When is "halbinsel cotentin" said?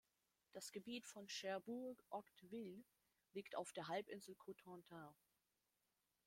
3.87-5.13